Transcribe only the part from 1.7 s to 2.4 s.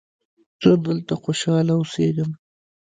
اوسیږم.